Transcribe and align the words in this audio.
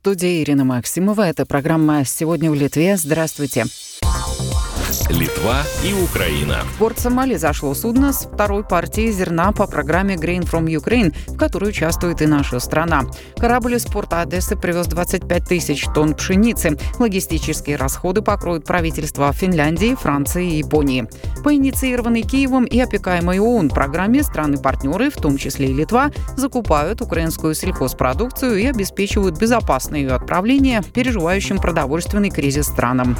студии 0.00 0.42
Ирина 0.42 0.64
Максимова. 0.64 1.28
Это 1.28 1.44
программа 1.44 2.06
«Сегодня 2.06 2.50
в 2.50 2.54
Литве». 2.54 2.96
Здравствуйте. 2.96 3.66
Литва 5.10 5.62
и 5.84 5.92
Украина. 5.92 6.58
В 6.74 6.78
порт 6.78 6.98
Сомали 7.00 7.34
зашло 7.34 7.74
судно 7.74 8.12
с 8.12 8.28
второй 8.32 8.62
партией 8.62 9.10
зерна 9.10 9.50
по 9.50 9.66
программе 9.66 10.14
Grain 10.14 10.48
from 10.48 10.66
Ukraine, 10.66 11.12
в 11.26 11.36
которой 11.36 11.70
участвует 11.70 12.22
и 12.22 12.26
наша 12.26 12.60
страна. 12.60 13.02
Корабль 13.36 13.74
из 13.74 13.86
порта 13.86 14.20
Одессы 14.20 14.56
привез 14.56 14.86
25 14.86 15.44
тысяч 15.44 15.84
тонн 15.94 16.14
пшеницы. 16.14 16.78
Логистические 16.98 17.76
расходы 17.76 18.22
покроют 18.22 18.64
правительства 18.64 19.32
Финляндии, 19.32 19.96
Франции 19.96 20.52
и 20.52 20.58
Японии. 20.58 21.08
По 21.42 21.52
инициированной 21.52 22.22
Киевом 22.22 22.64
и 22.64 22.78
опекаемой 22.78 23.40
ООН 23.40 23.70
программе 23.70 24.22
страны-партнеры, 24.22 25.10
в 25.10 25.16
том 25.16 25.36
числе 25.36 25.70
и 25.70 25.74
Литва, 25.74 26.12
закупают 26.36 27.00
украинскую 27.00 27.54
сельхозпродукцию 27.54 28.58
и 28.58 28.66
обеспечивают 28.66 29.38
безопасное 29.38 30.00
ее 30.00 30.12
отправление 30.12 30.82
переживающим 30.94 31.58
продовольственный 31.58 32.30
кризис 32.30 32.66
странам. 32.66 33.16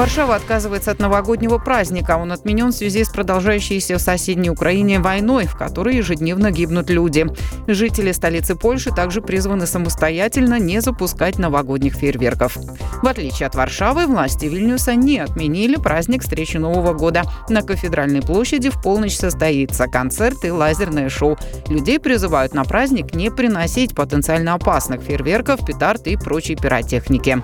Варшава 0.00 0.36
отказывается 0.36 0.92
от 0.92 0.98
новогоднего 0.98 1.58
праздника. 1.58 2.16
Он 2.16 2.32
отменен 2.32 2.68
в 2.68 2.74
связи 2.74 3.04
с 3.04 3.10
продолжающейся 3.10 3.98
в 3.98 4.00
соседней 4.00 4.48
Украине 4.48 4.98
войной, 4.98 5.44
в 5.44 5.58
которой 5.58 5.96
ежедневно 5.96 6.50
гибнут 6.50 6.88
люди. 6.88 7.26
Жители 7.66 8.10
столицы 8.12 8.54
Польши 8.54 8.92
также 8.92 9.20
призваны 9.20 9.66
самостоятельно 9.66 10.58
не 10.58 10.80
запускать 10.80 11.38
новогодних 11.38 11.96
фейерверков. 11.96 12.56
В 13.02 13.06
отличие 13.06 13.46
от 13.46 13.54
Варшавы, 13.54 14.06
власти 14.06 14.46
Вильнюса 14.46 14.94
не 14.94 15.18
отменили 15.18 15.76
праздник 15.76 16.22
встречи 16.22 16.56
Нового 16.56 16.94
года. 16.94 17.24
На 17.50 17.60
кафедральной 17.60 18.22
площади 18.22 18.70
в 18.70 18.80
полночь 18.80 19.18
состоится 19.18 19.86
концерт 19.86 20.46
и 20.46 20.50
лазерное 20.50 21.10
шоу. 21.10 21.36
Людей 21.68 22.00
призывают 22.00 22.54
на 22.54 22.64
праздник 22.64 23.14
не 23.14 23.30
приносить 23.30 23.94
потенциально 23.94 24.54
опасных 24.54 25.02
фейерверков, 25.02 25.66
петард 25.66 26.06
и 26.06 26.16
прочей 26.16 26.56
пиротехники. 26.56 27.42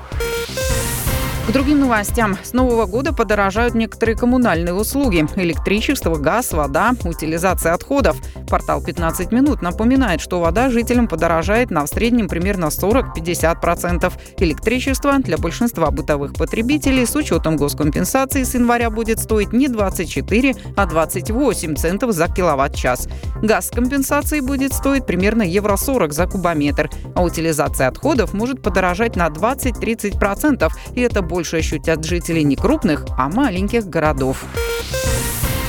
К 1.47 1.53
другим 1.53 1.79
новостям. 1.79 2.37
С 2.43 2.55
Нового 2.55 2.87
года 2.87 3.13
подорожают 3.13 3.77
некоторые 3.77 4.17
коммунальные 4.17 4.75
услуги. 4.75 5.25
Электричество, 5.37 6.17
газ, 6.17 6.51
вода, 6.51 6.91
утилизация 7.05 7.73
отходов. 7.73 8.17
Портал 8.51 8.83
«15 8.83 9.33
минут» 9.33 9.63
напоминает, 9.63 10.21
что 10.21 10.41
вода 10.41 10.71
жителям 10.71 11.07
подорожает 11.07 11.71
на 11.71 11.85
в 11.85 11.89
среднем 11.89 12.27
примерно 12.27 12.65
40-50%. 12.65 14.13
Электричество 14.39 15.19
для 15.19 15.39
большинства 15.39 15.93
бытовых 15.93 16.35
потребителей 16.35 17.07
с 17.07 17.15
учетом 17.15 17.57
госкомпенсации 17.57 18.43
с 18.43 18.55
января 18.55 18.91
будет 18.91 19.21
стоить 19.21 19.53
не 19.53 19.69
24, 19.69 20.57
а 20.77 20.85
28 20.85 21.77
центов 21.77 22.11
за 22.11 22.27
киловатт-час. 22.27 23.07
Газ 23.41 23.69
с 23.69 23.71
компенсацией 23.71 24.41
будет 24.41 24.73
стоить 24.73 25.07
примерно 25.07 25.43
евро 25.43 25.77
40 25.77 26.13
за 26.13 26.27
кубометр, 26.27 26.91
а 27.15 27.23
утилизация 27.23 27.87
отходов 27.87 28.35
может 28.35 28.61
подорожать 28.63 29.15
на 29.15 29.29
20-30%, 29.29 30.73
и 30.95 31.01
это 31.03 31.23
больше 31.23 31.36
больше 31.37 31.59
ощутят 31.59 32.03
жители 32.03 32.41
не 32.41 32.57
крупных, 32.57 33.05
а 33.19 33.29
маленьких 33.29 33.85
городов. 33.85 34.43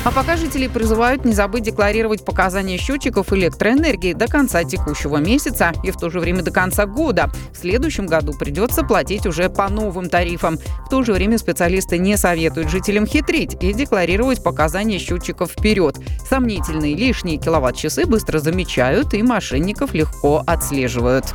А 0.06 0.12
пока 0.12 0.38
жители 0.38 0.68
призывают 0.68 1.26
не 1.26 1.34
забыть 1.34 1.64
декларировать 1.64 2.23
показания 2.23 2.78
счетчиков 2.78 3.34
электроэнергии 3.34 4.14
до 4.14 4.28
конца 4.28 4.64
текущего 4.64 5.18
месяца 5.18 5.73
и 5.84 5.92
в 5.92 5.98
то 5.98 6.10
же 6.10 6.22
время 6.22 6.42
до 6.42 6.52
конца 6.52 6.86
года. 6.86 7.30
В 7.52 7.58
следующем 7.58 8.06
году 8.06 8.32
придется 8.32 8.84
платить 8.84 9.26
уже 9.26 9.50
по 9.50 9.68
новым 9.68 10.10
тарифам. 10.10 10.58
В 10.86 10.90
то 10.90 11.04
же 11.04 11.12
время 11.12 11.38
специалисты 11.38 11.98
не 11.98 12.16
советуют 12.16 12.70
жителям 12.70 13.06
хитрить 13.06 13.62
и 13.62 13.73
декларировать 13.73 14.42
показания 14.42 15.00
счетчиков 15.00 15.52
вперед. 15.52 15.98
Сомнительные 16.30 16.95
лишние 16.95 17.40
киловатт-часы 17.40 18.06
быстро 18.06 18.40
замечают 18.40 19.14
и 19.14 19.22
мошенников 19.22 19.94
легко 19.94 20.45
отслеживают. 20.48 21.26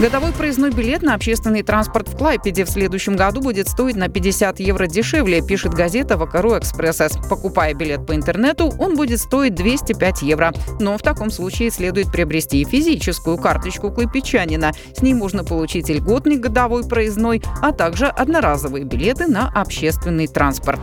Годовой 0.00 0.32
проездной 0.32 0.72
билет 0.72 1.02
на 1.02 1.14
общественный 1.14 1.62
транспорт 1.62 2.08
в 2.08 2.16
Клайпеде 2.16 2.64
в 2.64 2.68
следующем 2.68 3.14
году 3.14 3.40
будет 3.40 3.68
стоить 3.68 3.94
на 3.94 4.08
50 4.08 4.58
евро 4.58 4.88
дешевле, 4.88 5.40
пишет 5.40 5.72
газета 5.72 6.16
Вакару 6.16 6.58
Экспрессес. 6.58 7.16
Покупая 7.30 7.74
билет 7.74 8.04
по 8.04 8.12
интернету, 8.12 8.72
он 8.80 8.96
будет 8.96 9.20
стоить 9.20 9.54
205 9.54 10.22
евро. 10.22 10.52
Но 10.80 10.98
в 10.98 11.02
таком 11.02 11.30
случае 11.30 11.70
следует 11.70 12.10
приобрести 12.10 12.60
и 12.60 12.64
физическую 12.64 13.38
карточку 13.38 13.92
клайпечанина. 13.92 14.72
С 14.96 15.00
ней 15.00 15.14
можно 15.14 15.44
получить 15.44 15.88
льготный 15.88 16.38
годовой 16.38 16.82
проездной, 16.82 17.40
а 17.62 17.70
также 17.70 18.06
одноразовые 18.06 18.84
билеты 18.84 19.28
на 19.28 19.48
общественный 19.54 20.26
транспорт. 20.26 20.80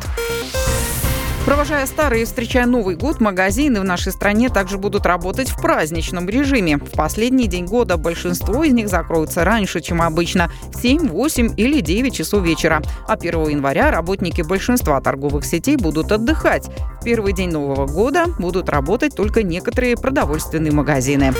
Провожая 1.46 1.88
старый 1.88 2.22
и 2.22 2.26
встречая 2.26 2.68
Новый 2.68 2.96
год, 2.96 3.20
магазины 3.20 3.82
в 3.82 3.84
нашей 3.84 4.12
стране 4.12 4.50
также 4.50 4.78
будут 4.78 5.08
работать 5.08 5.50
в 5.50 5.60
праздничном 5.60 6.30
режиме. 6.30 6.78
В 6.78 6.92
последний 6.92 7.48
день 7.48 7.66
года 7.66 7.98
большинство 7.98 8.64
из 8.64 8.74
них 8.74 8.90
закроются 8.90 9.44
раньше, 9.44 9.82
чем 9.82 10.04
обычно, 10.04 10.52
в 10.72 10.80
7, 10.80 11.10
8 11.10 11.54
или 11.58 11.82
9 11.82 12.14
часов 12.14 12.44
вечера. 12.44 12.84
А 13.08 13.14
1 13.14 13.50
января 13.50 13.90
работники 13.90 14.44
большинства 14.44 15.02
торговых 15.02 15.44
сетей 15.44 15.78
будут 15.78 16.12
отдыхать. 16.12 16.70
В 17.02 17.04
первый 17.04 17.34
день 17.34 17.50
Нового 17.50 17.88
года 17.88 18.28
будут 18.38 18.70
работать 18.70 19.16
только 19.16 19.42
некоторые 19.42 19.98
продовольственные 19.98 20.72
магазины. 20.72 21.34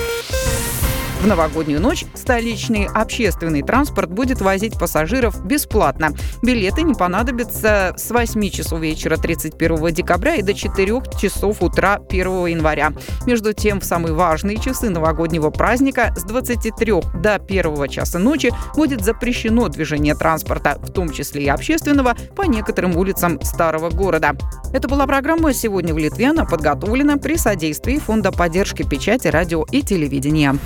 В 1.22 1.26
новогоднюю 1.28 1.80
ночь 1.80 2.04
столичный 2.14 2.86
общественный 2.86 3.62
транспорт 3.62 4.10
будет 4.10 4.40
возить 4.40 4.76
пассажиров 4.76 5.46
бесплатно. 5.46 6.14
Билеты 6.42 6.82
не 6.82 6.94
понадобятся 6.94 7.94
с 7.96 8.10
8 8.10 8.50
часов 8.50 8.80
вечера 8.80 9.16
31 9.16 9.94
декабря 9.94 10.34
и 10.34 10.42
до 10.42 10.52
4 10.52 11.00
часов 11.20 11.62
утра 11.62 12.00
1 12.10 12.46
января. 12.46 12.92
Между 13.24 13.52
тем, 13.52 13.78
в 13.78 13.84
самые 13.84 14.14
важные 14.14 14.56
часы 14.56 14.90
новогоднего 14.90 15.50
праздника 15.50 16.12
с 16.16 16.24
23 16.24 16.92
до 17.22 17.36
1 17.36 17.88
часа 17.88 18.18
ночи 18.18 18.50
будет 18.74 19.04
запрещено 19.04 19.68
движение 19.68 20.16
транспорта, 20.16 20.76
в 20.82 20.90
том 20.90 21.08
числе 21.08 21.44
и 21.44 21.48
общественного, 21.48 22.16
по 22.34 22.42
некоторым 22.42 22.96
улицам 22.96 23.40
старого 23.42 23.90
города. 23.90 24.34
Это 24.72 24.88
была 24.88 25.06
программа 25.06 25.54
«Сегодня 25.54 25.94
в 25.94 25.98
Литве». 25.98 26.30
Она 26.30 26.46
подготовлена 26.46 27.16
при 27.16 27.36
содействии 27.36 28.00
Фонда 28.00 28.32
поддержки 28.32 28.82
печати, 28.82 29.28
радио 29.28 29.64
и 29.70 29.82
телевидения. 29.82 30.58